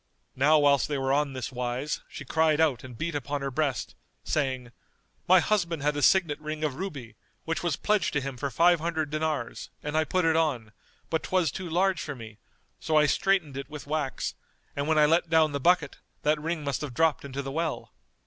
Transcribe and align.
Now 0.35 0.57
whilst 0.57 0.87
they 0.87 0.97
were 0.97 1.13
on 1.13 1.33
this 1.33 1.51
wise, 1.51 2.01
she 2.09 2.25
cried 2.25 2.59
out 2.59 2.83
and 2.83 2.97
beat 2.97 3.13
upon 3.13 3.41
her 3.41 3.51
breast, 3.51 3.93
saying, 4.23 4.71
"My 5.27 5.39
husband 5.39 5.83
had 5.83 5.95
a 5.95 6.01
signet 6.01 6.39
ring 6.41 6.63
of 6.63 6.73
ruby, 6.73 7.13
which 7.45 7.61
was 7.61 7.75
pledged 7.75 8.13
to 8.13 8.19
him 8.21 8.35
for 8.35 8.49
five 8.49 8.79
hundred 8.79 9.11
dinars, 9.11 9.69
and 9.83 9.95
I 9.95 10.03
put 10.05 10.25
it 10.25 10.35
on; 10.35 10.71
but 11.11 11.21
'twas 11.21 11.51
too 11.51 11.69
large 11.69 12.01
for 12.01 12.15
me, 12.15 12.39
so 12.79 12.97
I 12.97 13.05
straitened 13.05 13.57
it 13.57 13.69
with 13.69 13.85
wax, 13.85 14.33
and 14.75 14.87
when 14.87 14.97
I 14.97 15.05
let 15.05 15.29
down 15.29 15.51
the 15.51 15.59
bucket,[FN#231] 15.59 16.23
that 16.23 16.41
ring 16.41 16.63
must 16.63 16.81
have 16.81 16.95
dropped 16.95 17.23
into 17.23 17.43
the 17.43 17.51
well. 17.51 17.93